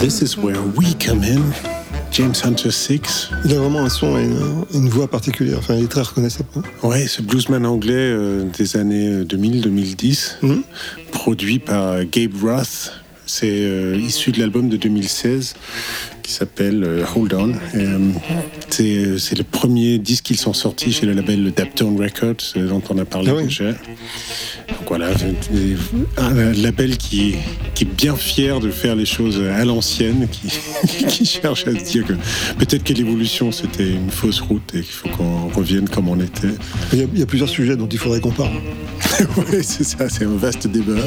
This 0.03 0.21
is 0.21 0.37
where 0.37 0.59
we 0.75 0.93
come 0.95 1.23
in. 1.23 1.41
James 2.11 2.33
Hunter 2.43 2.71
6. 2.71 3.29
Il 3.45 3.53
a 3.53 3.59
vraiment 3.59 3.85
un 3.85 3.89
son 3.89 4.17
et 4.17 4.23
une, 4.23 4.65
une 4.73 4.89
voix 4.89 5.07
particulière. 5.07 5.57
Enfin, 5.59 5.75
il 5.75 5.85
est 5.85 5.87
très 5.87 6.01
reconnaissable. 6.01 6.49
hein. 6.57 6.61
Ouais, 6.83 7.07
ce 7.07 7.21
bluesman 7.21 7.65
anglais 7.65 7.93
euh, 7.95 8.43
des 8.57 8.75
années 8.77 9.23
2000-2010, 9.23 10.37
Mhm. 10.43 10.63
produit 11.11 11.59
par 11.59 12.03
Gabe 12.05 12.33
Roth. 12.43 12.91
C'est 13.25 13.47
euh, 13.49 13.95
issu 13.97 14.31
de 14.33 14.39
l'album 14.39 14.67
de 14.67 14.75
2016 14.75 15.55
qui 16.23 16.31
s'appelle 16.33 16.83
euh, 16.83 17.05
Hold 17.15 17.33
On. 17.33 17.53
Euh, 17.75 17.97
c'est, 18.69 18.83
euh, 18.97 19.17
le 19.37 19.43
premier 19.43 19.97
disque 19.97 20.25
qu'ils 20.25 20.37
sont 20.37 20.53
sortis 20.53 20.91
chez 20.91 21.05
le 21.05 21.13
label 21.13 21.51
Daptone 21.55 21.97
Records, 21.99 22.53
euh, 22.57 22.67
dont 22.67 22.81
on 22.89 22.97
a 22.97 23.05
parlé 23.05 23.31
Ah 23.35 23.41
déjà. 23.41 23.71
Voilà, 24.95 25.09
un 26.17 26.51
label 26.51 26.97
qui, 26.97 27.33
qui 27.73 27.83
est 27.83 27.95
bien 27.97 28.15
fier 28.15 28.59
de 28.59 28.69
faire 28.69 28.95
les 28.95 29.07
choses 29.07 29.41
à 29.41 29.65
l'ancienne, 29.65 30.27
qui, 30.31 30.49
qui 31.07 31.25
cherche 31.25 31.65
à 31.65 31.71
se 31.71 31.83
dire 31.83 32.05
que 32.05 32.13
peut-être 32.59 32.83
que 32.83 32.93
l'évolution 32.93 33.51
c'était 33.51 33.89
une 33.89 34.11
fausse 34.11 34.39
route 34.41 34.75
et 34.75 34.81
qu'il 34.81 34.93
faut 34.93 35.09
qu'on 35.09 35.47
revienne 35.47 35.89
comme 35.89 36.09
on 36.09 36.19
était. 36.19 36.53
Il 36.91 36.99
y, 36.99 37.01
a, 37.01 37.05
il 37.11 37.19
y 37.19 37.23
a 37.23 37.25
plusieurs 37.25 37.49
sujets 37.49 37.75
dont 37.75 37.87
il 37.87 37.97
faudrait 37.97 38.19
qu'on 38.19 38.29
parle. 38.29 38.53
oui, 39.37 39.63
c'est 39.63 39.83
ça, 39.83 40.07
c'est 40.09 40.25
un 40.25 40.35
vaste 40.35 40.67
débat. 40.67 41.01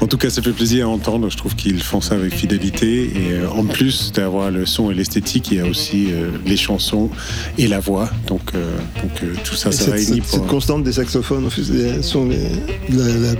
En 0.00 0.06
tout 0.06 0.16
cas, 0.18 0.30
ça 0.30 0.42
fait 0.42 0.52
plaisir 0.52 0.86
à 0.86 0.90
entendre. 0.90 1.30
Je 1.30 1.36
trouve 1.36 1.54
qu'ils 1.54 1.82
font 1.82 2.00
ça 2.00 2.14
avec 2.14 2.34
fidélité. 2.34 3.04
Et 3.04 3.32
euh, 3.32 3.48
en 3.50 3.64
plus 3.64 4.12
d'avoir 4.12 4.50
le 4.50 4.66
son 4.66 4.90
et 4.90 4.94
l'esthétique, 4.94 5.48
il 5.50 5.58
y 5.58 5.60
a 5.60 5.66
aussi 5.66 6.08
euh, 6.10 6.30
les 6.46 6.56
chansons 6.56 7.10
et 7.58 7.66
la 7.68 7.80
voix. 7.80 8.10
Donc, 8.26 8.42
euh, 8.54 8.76
donc 9.02 9.42
tout 9.44 9.54
ça, 9.54 9.70
Et 9.70 9.72
ça 9.72 9.84
cette, 9.84 9.94
réunit 9.94 10.06
cette- 10.06 10.22
pour. 10.22 10.30
cette 10.30 10.46
constante 10.46 10.84
des 10.84 10.92
saxophones 10.92 11.46
en 11.46 11.50
fait, 11.50 12.02
sont 12.02 12.26
les- 12.26 12.96
la, 12.96 13.06
la- 13.06 13.34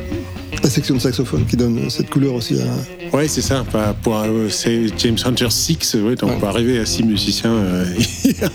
la 0.63 0.71
section 0.71 0.97
de 0.97 1.01
saxophone 1.01 1.45
qui 1.47 1.57
donne 1.57 1.89
cette 1.89 2.11
couleur 2.11 2.35
aussi 2.35 2.57
à. 2.61 3.17
Ouais, 3.17 3.29
c'est 3.29 3.43
ça. 3.43 3.65
Bah, 3.73 3.95
pour, 4.03 4.21
c'est 4.51 4.87
James 4.99 5.17
Hunter 5.25 5.47
6. 5.51 5.95
Ouais, 6.03 6.15
donc, 6.17 6.31
Ouais. 6.31 6.39
pour 6.39 6.49
arriver 6.49 6.79
à 6.81 6.85
six 6.87 7.05
musiciens, 7.05 7.53
euh, 7.53 7.85
il 8.25 8.31
y 8.33 8.45
a- 8.45 8.51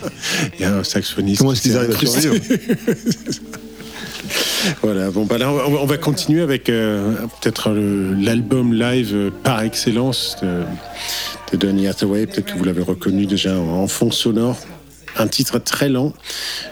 il 0.60 0.62
y, 0.62 0.66
a 0.66 0.76
un 0.78 0.84
saxophoniste. 0.84 1.40
Comment 1.40 1.54
est-ce 1.54 1.62
qu'ils 1.62 1.72
qui 1.72 1.78
arrivent 1.78 1.92
à 1.92 2.06
survivre 2.22 2.36
Voilà, 4.82 5.12
bah 5.12 5.22
on 5.22 5.26
va, 5.26 5.68
on 5.68 5.86
va 5.86 5.98
continuer 5.98 6.42
avec 6.42 6.70
euh, 6.70 7.14
peut-être 7.42 7.72
l'album 7.72 8.74
live 8.74 9.12
euh, 9.14 9.32
par 9.44 9.62
excellence 9.62 10.38
de, 10.42 11.58
Donny 11.58 11.88
Hathaway. 11.88 12.26
Peut-être 12.26 12.54
que 12.54 12.58
vous 12.58 12.64
l'avez 12.64 12.82
reconnu 12.82 13.26
déjà 13.26 13.56
en, 13.58 13.88
fond 13.88 14.12
sonore. 14.12 14.58
Un 15.16 15.28
titre 15.28 15.60
très 15.60 15.90
lent, 15.90 16.12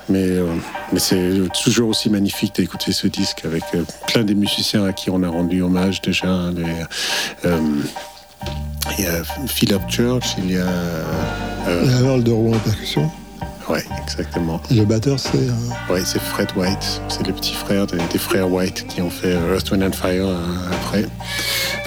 mais, 0.09 0.25
euh, 0.25 0.47
mais 0.91 0.97
c'est 0.99 1.31
toujours 1.63 1.89
aussi 1.89 2.09
magnifique 2.09 2.55
d'écouter 2.55 2.91
ce 2.91 3.05
disque 3.05 3.45
avec 3.45 3.63
plein 4.07 4.23
des 4.23 4.33
musiciens 4.33 4.83
à 4.85 4.93
qui 4.93 5.11
on 5.11 5.21
a 5.21 5.29
rendu 5.29 5.61
hommage 5.61 6.01
déjà. 6.01 6.49
il 7.45 9.03
y 9.03 9.05
a 9.05 9.23
Philip 9.45 9.81
Church, 9.87 10.35
il 10.39 10.53
y 10.53 10.57
a. 10.57 10.65
de 12.17 12.31
Rouen 12.31 12.55
en 12.55 12.59
percussion. 12.59 13.11
Ouais, 13.72 13.84
exactement. 14.03 14.61
Et 14.69 14.76
le 14.76 14.86
batteur, 14.86 15.19
c'est. 15.19 15.36
euh, 15.38 15.93
Ouais, 15.93 16.01
c'est 16.05 16.22
Fred 16.22 16.49
White. 16.55 17.01
C'est 17.09 17.26
le 17.26 17.34
petit 17.34 17.53
frère 17.53 17.88
des, 17.88 17.97
des 18.11 18.19
frères 18.19 18.49
White 18.51 18.86
qui 18.88 19.01
ont 19.01 19.09
fait 19.09 19.34
Earth, 19.34 19.72
Wind 19.72 19.84
and 19.84 19.91
Fire 19.93 20.28
euh, 20.28 20.38
après. 20.72 21.03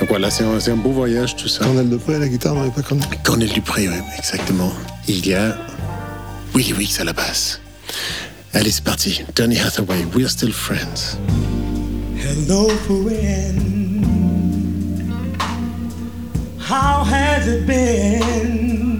Donc 0.00 0.08
voilà, 0.08 0.30
c'est 0.30 0.44
un, 0.44 0.76
beau 0.76 0.90
voyage 0.90 1.36
tout 1.36 1.48
ça. 1.48 1.64
Cornel 1.64 1.88
Depré 1.88 2.16
à 2.16 2.18
la 2.18 2.28
guitare, 2.28 2.56
a 2.60 2.68
pas 2.70 2.82
Cornel. 2.82 3.06
Cornel 3.22 3.48
Dupré, 3.50 3.88
ouais, 3.88 4.02
exactement. 4.18 4.72
Il 5.08 5.26
y 5.26 5.34
a 5.34 5.56
Willie 6.54 6.72
Weeks 6.72 7.00
à 7.00 7.04
la 7.04 7.12
basse. 7.12 7.60
Allez, 8.52 8.70
c'est 8.70 8.84
parti. 8.84 9.22
Donny 9.34 9.58
Hathaway, 9.58 10.04
We're 10.14 10.28
Still 10.30 10.52
Friends. 10.52 11.18
Hello, 12.16 12.68
friend. 12.86 14.06
How 16.58 17.04
has 17.04 17.46
it 17.46 17.66
been? 17.66 18.93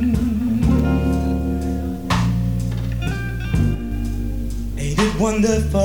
It 5.04 5.20
wonderful? 5.20 5.80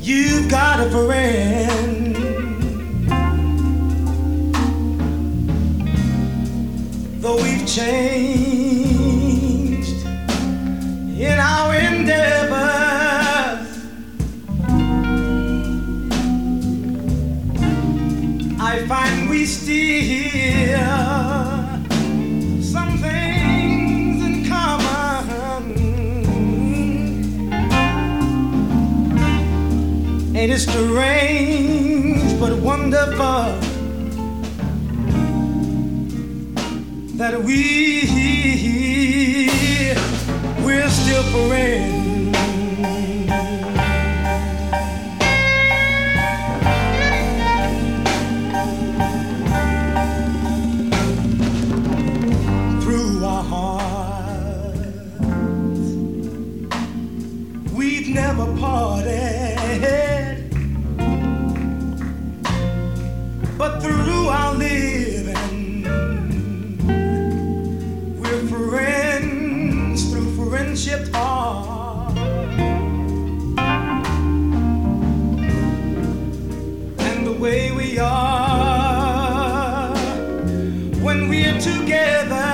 You've 0.00 0.50
got 0.50 0.80
a 0.80 0.90
friend. 0.90 2.16
Though 7.22 7.36
we've 7.36 7.66
changed 7.66 8.51
It 30.42 30.50
strange 30.58 32.40
but 32.40 32.58
wonderful 32.58 33.54
that 37.16 37.40
we 37.44 38.00
we're 40.64 40.90
still 40.90 41.22
friends? 41.46 41.91
When 81.02 81.28
we're 81.28 81.58
together. 81.58 82.51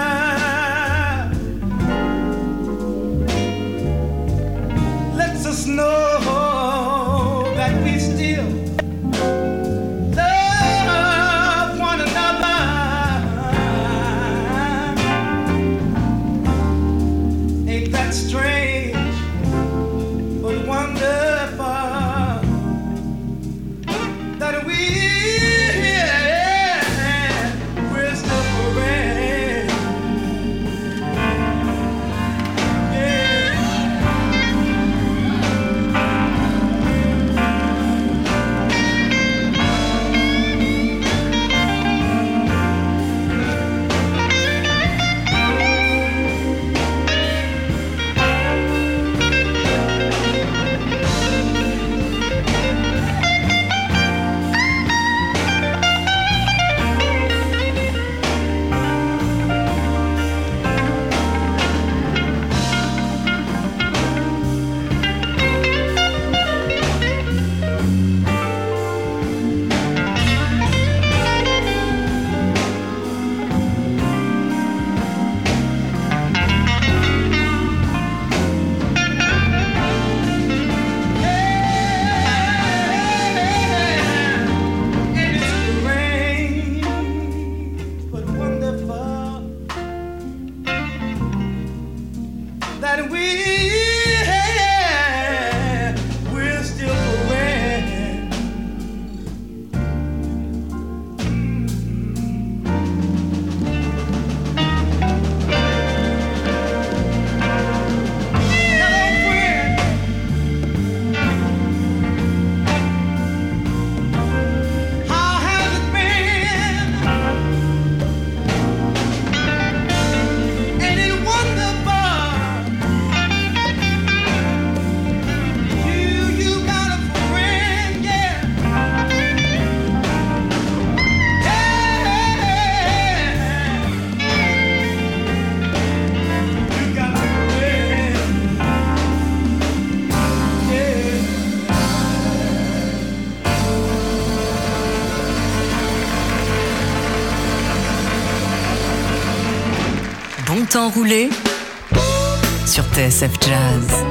sur 152.66 152.84
TSF 152.92 153.32
Jazz. 153.40 154.07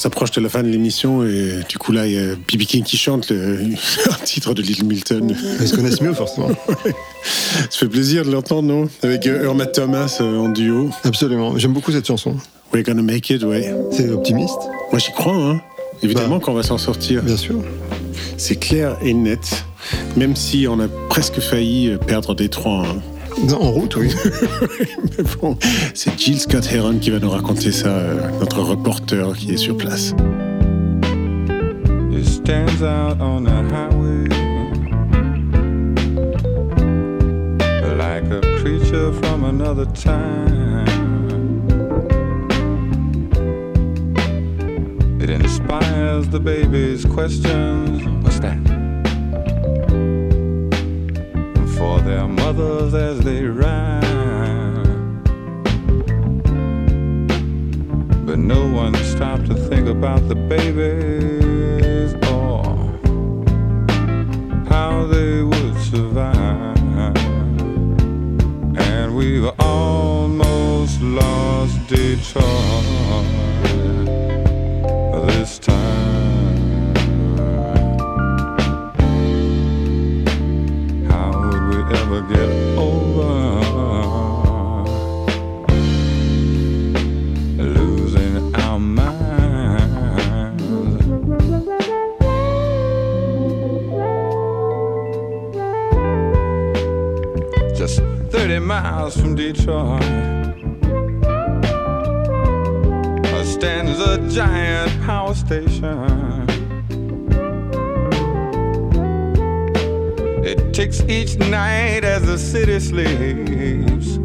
On 0.00 0.04
s'approche 0.04 0.30
de 0.30 0.40
la 0.40 0.48
fin 0.48 0.62
de 0.62 0.68
l'émission 0.68 1.26
et 1.26 1.58
du 1.68 1.76
coup 1.76 1.92
là, 1.92 2.06
il 2.06 2.14
y 2.14 2.18
a 2.18 2.34
B.B. 2.34 2.62
King 2.62 2.82
qui 2.82 2.96
chante 2.96 3.30
le, 3.30 3.58
un 4.10 4.24
titre 4.24 4.54
de 4.54 4.62
Little 4.62 4.86
Milton. 4.86 5.36
Ils 5.60 5.68
se 5.68 5.76
connaissent 5.76 6.00
mieux 6.00 6.14
forcément. 6.14 6.46
ouais. 6.46 6.94
Ça 7.68 7.80
fait 7.80 7.88
plaisir 7.88 8.24
de 8.24 8.30
l'entendre, 8.30 8.66
non? 8.66 8.88
Avec 9.02 9.26
euh, 9.26 9.44
Irma 9.44 9.66
Thomas 9.66 10.16
euh, 10.22 10.38
en 10.38 10.48
duo. 10.48 10.88
Absolument, 11.04 11.58
j'aime 11.58 11.74
beaucoup 11.74 11.92
cette 11.92 12.06
chanson. 12.06 12.34
We're 12.72 12.82
gonna 12.82 13.02
make 13.02 13.28
it, 13.28 13.42
ouais. 13.42 13.74
C'est 13.92 14.08
optimiste? 14.08 14.56
Moi 14.90 14.98
j'y 14.98 15.12
crois, 15.12 15.36
hein. 15.36 15.60
Évidemment 16.02 16.38
bah. 16.38 16.44
qu'on 16.46 16.54
va 16.54 16.62
s'en 16.62 16.78
sortir. 16.78 17.22
Bien 17.22 17.36
sûr. 17.36 17.62
C'est 18.38 18.56
clair 18.56 18.96
et 19.02 19.12
net, 19.12 19.66
même 20.16 20.34
si 20.34 20.66
on 20.66 20.80
a 20.80 20.88
presque 21.10 21.40
failli 21.40 21.90
euh, 21.90 21.98
perdre 21.98 22.34
des 22.34 22.48
trois. 22.48 22.86
Hein. 22.86 23.02
Non, 23.48 23.60
en 23.60 23.70
route, 23.70 23.96
oui. 23.96 24.10
Mais 25.18 25.24
bon, 25.40 25.56
c'est 25.94 26.18
Jill 26.18 26.38
Scott 26.38 26.68
Heron 26.72 26.98
qui 26.98 27.10
va 27.10 27.18
nous 27.18 27.30
raconter 27.30 27.72
ça, 27.72 27.88
euh, 27.88 28.30
notre 28.38 28.60
reporter 28.60 29.32
qui 29.36 29.52
est 29.52 29.56
sur 29.56 29.76
place. 29.76 30.14
It 32.12 32.26
stands 32.26 32.82
out 32.82 33.20
on 33.20 33.44
the 33.44 33.50
highway 33.50 34.28
like 37.96 38.24
a 38.30 38.40
creature 38.58 39.12
from 39.12 39.44
another 39.44 39.86
time. 39.86 40.86
It 45.20 45.30
inspires 45.30 46.28
the 46.28 46.40
baby's 46.40 47.04
questions. 47.04 48.04
What's 48.22 48.40
that? 48.40 48.79
their 52.10 52.26
mothers 52.26 52.92
as 52.92 53.20
they 53.20 53.44
ran. 53.44 54.02
But 58.26 58.38
no 58.38 58.66
one 58.66 58.94
stopped 58.96 59.46
to 59.46 59.54
think 59.54 59.86
about 59.86 60.26
the 60.26 60.34
babies 60.34 62.10
or 62.36 62.64
how 64.68 65.06
they 65.06 65.42
would 65.50 65.76
survive. 65.92 67.16
And 68.76 69.14
we've 69.14 69.48
almost 69.60 71.00
lost 71.00 71.86
Detroit. 71.86 72.89
Miles 98.82 99.20
from 99.20 99.34
Detroit 99.34 100.02
stands 103.44 103.98
a 104.00 104.16
giant 104.30 104.90
power 105.02 105.34
station. 105.34 106.46
It 110.50 110.72
ticks 110.72 111.00
each 111.02 111.36
night 111.36 112.04
as 112.04 112.24
the 112.24 112.38
city 112.38 112.80
sleeps. 112.80 114.18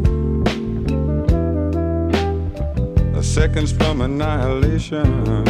The 3.14 3.22
seconds 3.22 3.72
from 3.72 4.00
annihilation. 4.00 5.44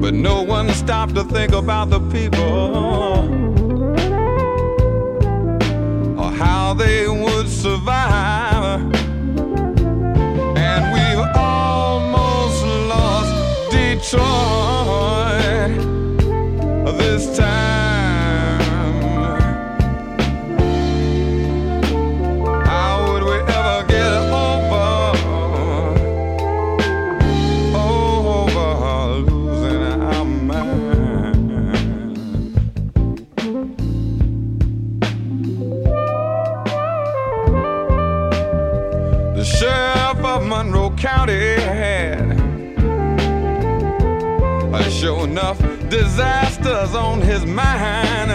But 0.00 0.14
no 0.14 0.42
one 0.42 0.68
stopped 0.70 1.14
to 1.16 1.24
think 1.24 1.52
about 1.52 1.90
the 1.90 2.00
people 2.10 3.55
they 6.76 7.08
would 7.08 7.48
survive. 7.48 8.80
And 10.56 10.92
we've 10.92 11.26
almost 11.34 12.64
lost 12.92 13.70
Detroit 13.70 14.16
this 16.98 17.36
time. 17.36 17.75
Enough 45.30 45.58
disasters 45.88 46.94
on 46.94 47.20
his 47.20 47.44
mind. 47.44 48.30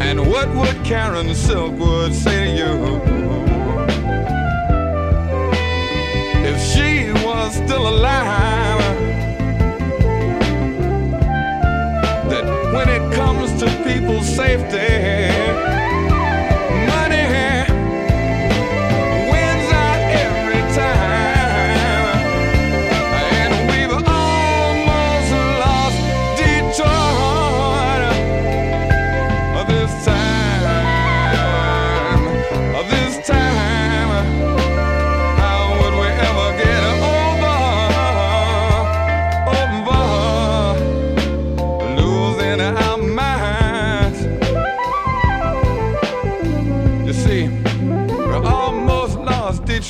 And 0.00 0.18
what 0.30 0.48
would 0.54 0.84
Karen 0.84 1.28
Silkwood 1.44 2.12
say 2.12 2.40
to 2.46 2.52
you 2.60 2.72
if 6.50 6.56
she 6.70 7.10
was 7.26 7.54
still 7.54 7.88
alive? 7.88 8.80
That 12.30 12.44
when 12.74 12.88
it 12.88 13.04
comes 13.14 13.48
to 13.60 13.66
people's 13.84 14.28
safety, 14.28 15.41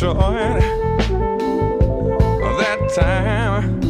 Detroit 0.03 0.18
that 2.59 2.90
time. 2.92 3.80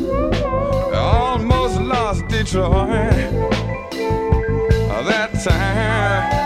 Almost 0.94 1.80
lost 1.80 2.28
Detroit 2.28 2.68
that 5.06 5.30
time. 5.42 6.41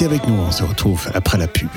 Restez 0.00 0.14
avec 0.14 0.26
nous, 0.26 0.34
on 0.34 0.50
se 0.50 0.62
retrouve 0.62 1.10
après 1.12 1.36
la 1.36 1.46
pub. 1.46 1.68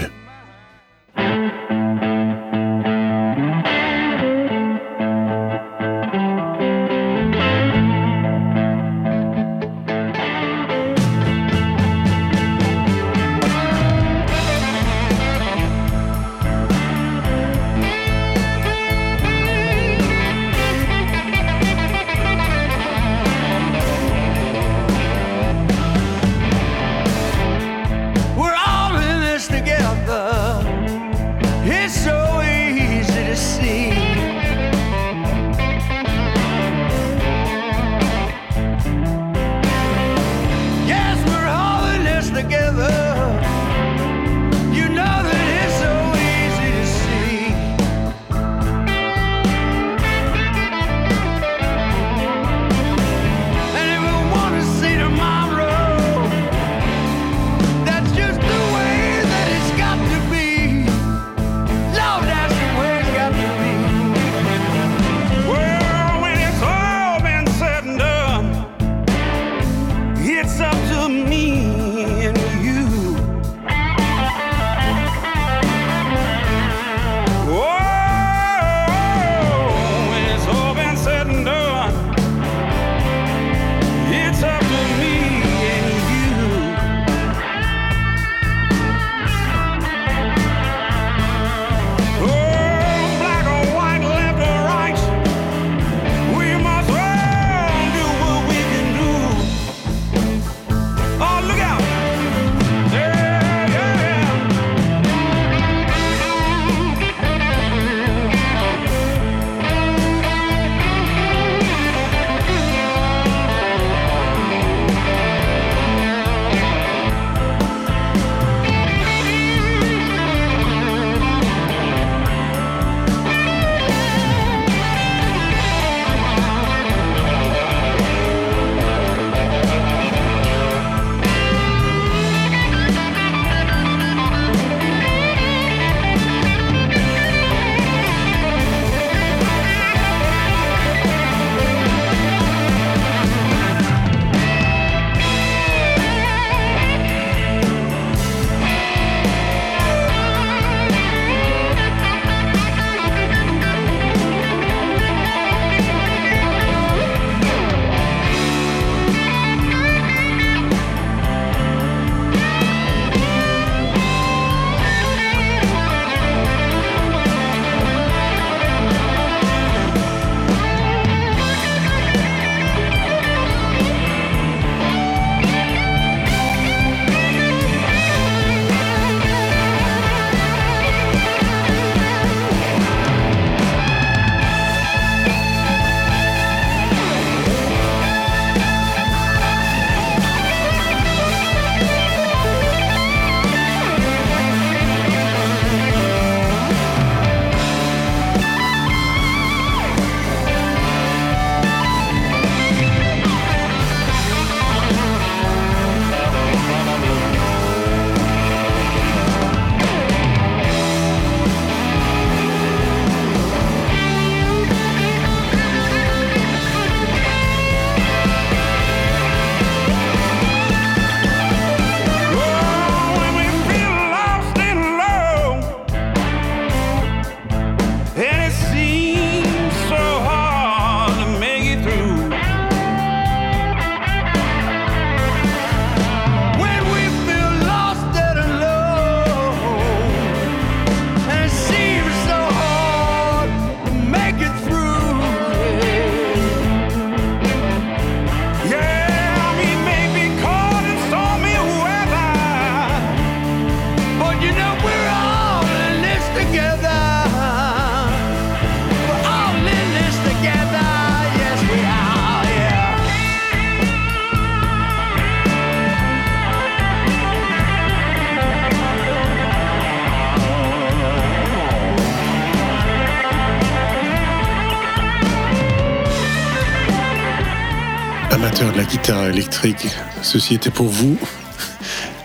Électrique, 279.33 279.87
ceci 280.21 280.55
était 280.55 280.69
pour 280.69 280.87
vous. 280.87 281.17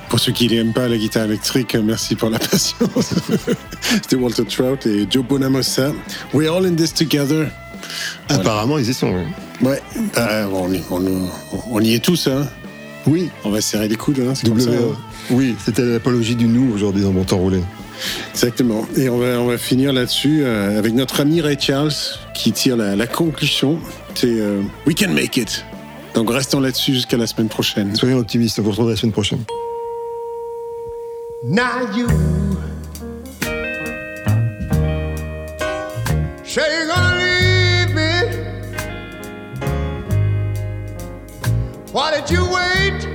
Pour 0.09 0.19
ceux 0.21 0.33
qui 0.33 0.49
n'aiment 0.49 0.73
pas 0.73 0.89
la 0.89 0.97
guitare 0.97 1.25
électrique, 1.25 1.75
merci 1.77 2.15
pour 2.15 2.31
la 2.31 2.39
patience. 2.39 3.15
C'était 3.81 4.17
Walter 4.17 4.45
Trout 4.47 4.87
et 4.87 5.07
Joe 5.11 5.23
Bonamossa. 5.25 5.93
We're 6.33 6.51
all 6.55 6.65
in 6.67 6.75
this 6.77 6.95
together. 6.95 7.49
Apparemment, 8.31 8.79
ils 8.79 8.89
y 8.89 8.95
sont. 8.95 9.13
oui. 9.13 9.69
Ouais, 9.69 9.83
bah, 10.15 10.49
on, 10.53 10.73
y, 10.73 10.81
on- 10.91 11.29
on 11.71 11.81
y 11.81 11.95
est 11.95 12.03
tous, 12.05 12.27
hein. 12.29 12.47
Oui. 13.07 13.29
On 13.45 13.51
va 13.51 13.61
serrer 13.61 13.89
les 13.89 13.97
coudes, 13.97 14.21
hein. 14.21 14.35
c'est 14.35 14.49
comme 14.49 14.61
ça, 14.61 14.71
W. 14.71 14.85
hein. 14.93 14.97
Oui, 15.31 15.57
c'était 15.65 15.83
l'apologie 15.85 16.37
du 16.37 16.47
nous 16.47 16.73
aujourd'hui 16.75 17.03
dans 17.03 17.11
Bon 17.13 17.25
Temps 17.25 17.39
Roulé. 17.39 17.61
Exactement. 18.33 18.87
Et 18.97 19.09
on 19.09 19.19
va, 19.19 19.41
on 19.41 19.47
va 19.47 19.59
finir 19.59 19.93
là-dessus 19.93 20.43
euh, 20.43 20.79
avec 20.79 20.95
notre 20.95 21.21
ami 21.21 21.41
Ray 21.41 21.57
Charles 21.61 21.93
qui 22.35 22.53
tire 22.53 22.77
la, 22.77 22.97
la 22.97 23.07
conclusion. 23.07 23.79
C'est 24.15 24.27
euh, 24.29 24.63
We 24.87 24.95
can 24.95 25.11
make 25.13 25.37
it. 25.37 25.65
Donc 26.15 26.31
restons 26.31 26.61
là-dessus 26.61 26.95
jusqu'à 26.95 27.17
la 27.17 27.27
semaine 27.27 27.49
prochaine. 27.49 27.95
Soyons 27.95 28.19
optimistes, 28.19 28.59
on 28.59 28.63
vous 28.63 28.71
retrouve 28.71 28.91
la 28.91 28.97
semaine 28.97 29.13
prochaine. 29.13 29.45
Now 31.43 31.87
you 31.95 32.09
say 36.45 36.63
you're 36.73 36.89
gonna 36.89 37.17
leave 37.17 37.95
me. 37.95 38.11
Why 41.93 42.11
did 42.17 42.31
you 42.31 42.45
wait? 42.45 43.08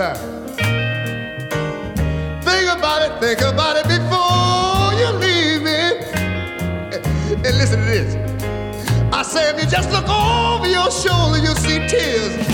Sometime. 0.00 0.46
Think 2.42 2.68
about 2.70 3.02
it, 3.02 3.20
think 3.20 3.40
about 3.40 3.76
it 3.76 3.84
before 3.84 4.94
you 4.98 5.08
leave 5.18 5.62
me. 5.62 5.80
And 7.46 7.58
listen 7.58 7.80
to 7.80 7.86
this. 7.86 8.14
I 9.12 9.22
say 9.22 9.50
if 9.50 9.62
you 9.62 9.68
just 9.68 9.90
look 9.90 10.08
over 10.08 10.68
your 10.68 10.90
shoulder, 10.90 11.38
you'll 11.38 11.54
see 11.54 11.86
tears. 11.86 12.49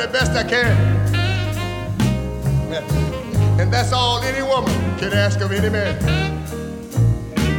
The 0.00 0.08
best 0.08 0.32
I 0.32 0.44
can. 0.44 0.72
And 3.60 3.70
that's 3.70 3.92
all 3.92 4.22
any 4.22 4.42
woman 4.42 4.72
can 4.98 5.12
ask 5.12 5.40
of 5.42 5.52
any 5.52 5.68
man. 5.68 5.94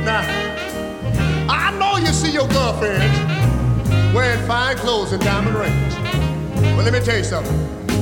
Now, 0.03 0.21
I 1.47 1.77
know 1.77 1.97
you 1.97 2.07
see 2.07 2.31
your 2.31 2.47
girlfriends 2.47 3.15
wearing 4.15 4.43
fine 4.47 4.75
clothes 4.77 5.11
and 5.11 5.21
diamond 5.21 5.55
rings. 5.55 5.95
But 6.75 6.83
let 6.83 6.93
me 6.93 6.99
tell 6.99 7.17
you 7.17 7.23
something. 7.23 7.55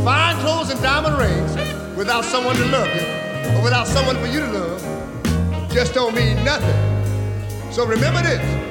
Fine 0.06 0.38
clothes 0.38 0.70
and 0.70 0.82
diamond 0.82 1.18
rings 1.18 1.98
without 1.98 2.24
someone 2.24 2.56
to 2.56 2.66
love 2.68 2.88
you, 2.96 3.58
or 3.58 3.64
without 3.64 3.88
someone 3.88 4.16
for 4.16 4.28
you 4.28 4.40
to 4.40 4.48
love, 4.48 5.70
just 5.70 5.94
don't 5.94 6.16
mean 6.16 6.42
nothing. 6.46 6.80
So 7.74 7.86
remember 7.86 8.22
this. 8.22 8.69